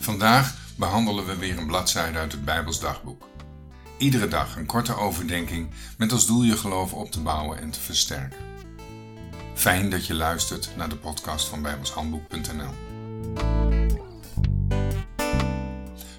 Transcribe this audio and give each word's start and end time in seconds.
Vandaag 0.00 0.54
behandelen 0.76 1.26
we 1.26 1.36
weer 1.36 1.58
een 1.58 1.66
bladzijde 1.66 2.18
uit 2.18 2.32
het 2.32 2.44
Bijbels 2.44 2.80
dagboek. 2.80 3.28
Iedere 3.98 4.28
dag 4.28 4.56
een 4.56 4.66
korte 4.66 4.96
overdenking 4.96 5.70
met 5.98 6.12
als 6.12 6.26
doel 6.26 6.42
je 6.42 6.56
geloof 6.56 6.92
op 6.92 7.10
te 7.10 7.20
bouwen 7.20 7.58
en 7.58 7.70
te 7.70 7.80
versterken. 7.80 8.38
Fijn 9.54 9.90
dat 9.90 10.06
je 10.06 10.14
luistert 10.14 10.70
naar 10.76 10.88
de 10.88 10.96
podcast 10.96 11.48
van 11.48 11.62
bijbelshandboek.nl. 11.62 12.74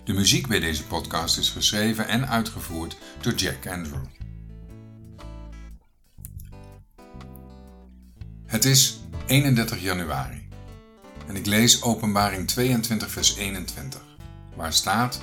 De 0.03 0.13
muziek 0.13 0.47
bij 0.47 0.59
deze 0.59 0.85
podcast 0.85 1.37
is 1.37 1.49
geschreven 1.49 2.07
en 2.07 2.27
uitgevoerd 2.27 2.97
door 3.21 3.33
Jack 3.33 3.67
Andrew. 3.67 4.05
Het 8.45 8.65
is 8.65 8.99
31 9.25 9.81
januari 9.81 10.40
en 11.27 11.35
ik 11.35 11.45
lees 11.45 11.81
Openbaring 11.81 12.47
22, 12.47 13.11
vers 13.11 13.35
21, 13.35 14.01
waar 14.55 14.73
staat: 14.73 15.21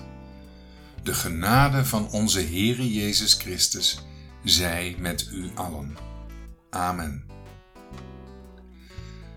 De 1.03 1.15
genade 1.15 1.85
van 1.85 2.11
onze 2.11 2.41
Heere 2.41 2.93
Jezus 2.93 3.35
Christus 3.35 4.03
zij 4.45 4.97
met 4.99 5.29
u 5.33 5.51
allen. 5.55 5.97
Amen. 6.71 7.25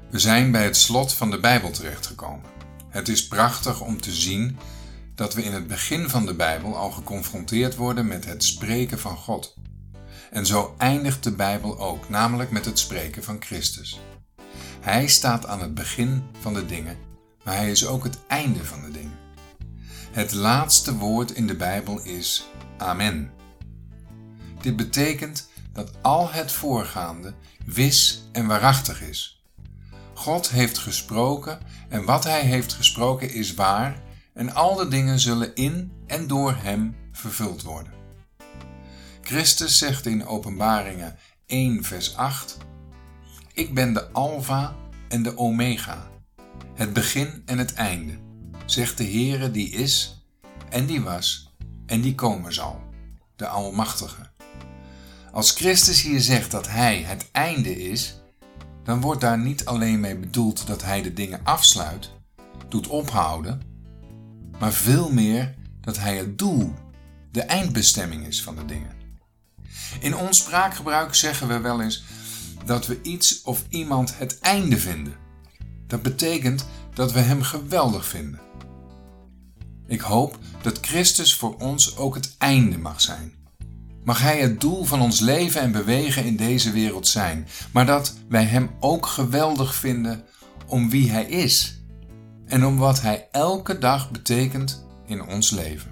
We 0.09 0.20
zijn 0.20 0.51
bij 0.51 0.63
het 0.63 0.77
slot 0.77 1.13
van 1.13 1.31
de 1.31 1.39
Bijbel 1.39 1.71
terechtgekomen. 1.71 2.49
Het 2.89 3.07
is 3.09 3.27
prachtig 3.27 3.81
om 3.81 4.01
te 4.01 4.12
zien 4.12 4.57
dat 5.15 5.34
we 5.34 5.43
in 5.43 5.53
het 5.53 5.67
begin 5.67 6.09
van 6.09 6.25
de 6.25 6.34
Bijbel 6.34 6.77
al 6.77 6.91
geconfronteerd 6.91 7.75
worden 7.75 8.07
met 8.07 8.25
het 8.25 8.43
spreken 8.43 8.99
van 8.99 9.17
God. 9.17 9.55
En 10.31 10.45
zo 10.45 10.75
eindigt 10.77 11.23
de 11.23 11.31
Bijbel 11.31 11.79
ook, 11.79 12.09
namelijk 12.09 12.51
met 12.51 12.65
het 12.65 12.79
spreken 12.79 13.23
van 13.23 13.37
Christus. 13.39 13.99
Hij 14.81 15.07
staat 15.07 15.45
aan 15.45 15.61
het 15.61 15.73
begin 15.73 16.23
van 16.39 16.53
de 16.53 16.65
dingen, 16.65 16.97
maar 17.43 17.55
hij 17.55 17.71
is 17.71 17.85
ook 17.85 18.03
het 18.03 18.17
einde 18.27 18.65
van 18.65 18.81
de 18.81 18.91
dingen. 18.91 19.20
Het 20.12 20.34
laatste 20.34 20.95
woord 20.95 21.31
in 21.31 21.48
de 21.48 21.55
Bijbel 21.55 22.01
is 22.01 22.45
Amen. 22.77 23.31
Dit 24.61 24.76
betekent 24.76 25.49
dat 25.73 25.91
al 26.01 26.31
het 26.31 26.51
voorgaande 26.51 27.34
wis 27.65 28.23
en 28.31 28.48
waarachtig 28.48 29.01
is. 29.01 29.43
God 30.13 30.49
heeft 30.49 30.77
gesproken 30.77 31.59
en 31.89 32.05
wat 32.05 32.23
hij 32.23 32.41
heeft 32.41 32.73
gesproken 32.73 33.33
is 33.33 33.54
waar 33.54 34.01
en 34.33 34.54
al 34.54 34.76
de 34.76 34.87
dingen 34.87 35.20
zullen 35.20 35.55
in 35.55 35.91
en 36.07 36.27
door 36.27 36.55
hem 36.55 36.95
vervuld 37.11 37.61
worden. 37.61 37.93
Christus 39.21 39.77
zegt 39.77 40.05
in 40.05 40.26
Openbaringen 40.26 41.17
1 41.45 41.83
vers 41.83 42.15
8 42.15 42.57
ik 43.62 43.73
ben 43.73 43.93
de 43.93 44.12
Alpha 44.12 44.76
en 45.07 45.23
de 45.23 45.37
Omega, 45.37 46.07
het 46.73 46.93
begin 46.93 47.41
en 47.45 47.57
het 47.57 47.73
einde, 47.73 48.17
zegt 48.65 48.98
de 48.98 49.04
Heere 49.04 49.51
die 49.51 49.70
is 49.70 50.26
en 50.70 50.85
die 50.85 51.01
was 51.01 51.54
en 51.85 52.01
die 52.01 52.15
komen 52.15 52.54
zal, 52.54 52.82
de 53.35 53.48
Almachtige. 53.48 54.29
Als 55.32 55.51
Christus 55.51 56.01
hier 56.01 56.21
zegt 56.21 56.51
dat 56.51 56.67
Hij 56.67 57.01
het 57.01 57.32
einde 57.32 57.89
is, 57.89 58.21
dan 58.84 59.01
wordt 59.01 59.21
daar 59.21 59.39
niet 59.39 59.65
alleen 59.65 59.99
mee 59.99 60.17
bedoeld 60.17 60.67
dat 60.67 60.84
Hij 60.84 61.01
de 61.01 61.13
dingen 61.13 61.39
afsluit, 61.43 62.12
doet 62.70 62.87
ophouden, 62.87 63.62
maar 64.59 64.73
veel 64.73 65.12
meer 65.12 65.56
dat 65.81 65.97
Hij 65.97 66.17
het 66.17 66.38
doel, 66.38 66.73
de 67.31 67.41
eindbestemming 67.41 68.28
is 68.28 68.44
van 68.44 68.56
de 68.56 68.66
dingen. 68.66 68.95
In 70.00 70.16
ons 70.16 70.38
spraakgebruik 70.38 71.16
zeggen 71.16 71.47
we 71.47 71.59
wel 71.59 71.81
eens 71.81 72.03
dat 72.66 72.85
we 72.88 73.01
iets 73.01 73.41
of 73.41 73.63
iemand 73.69 74.17
het 74.17 74.40
einde 74.40 74.78
vinden. 74.78 75.13
Dat 75.88 76.01
betekent 76.01 76.66
dat 76.94 77.12
we 77.12 77.19
Hem 77.19 77.41
geweldig 77.41 78.06
vinden. 78.06 78.40
Ik 79.88 80.01
hoop 80.01 80.38
dat 80.62 80.78
Christus 80.81 81.35
voor 81.35 81.56
ons 81.57 81.97
ook 81.97 82.16
het 82.16 82.35
einde 82.38 82.77
mag 82.77 83.01
zijn. 83.01 83.33
Mag 84.03 84.22
Hij 84.22 84.39
het 84.39 84.61
doel 84.61 84.83
van 84.83 85.01
ons 85.01 85.19
leven 85.19 85.61
en 85.61 85.72
bewegen 85.72 86.25
in 86.25 86.35
deze 86.35 86.72
wereld 86.72 87.07
zijn, 87.07 87.47
maar 87.72 87.85
dat 87.85 88.17
wij 88.27 88.44
Hem 88.44 88.69
ook 88.79 89.05
geweldig 89.05 89.75
vinden 89.75 90.23
om 90.67 90.89
wie 90.89 91.11
Hij 91.11 91.25
is 91.25 91.81
en 92.45 92.66
om 92.66 92.78
wat 92.78 93.01
Hij 93.01 93.28
elke 93.31 93.78
dag 93.78 94.11
betekent 94.11 94.85
in 95.05 95.25
ons 95.25 95.51
leven. 95.51 95.91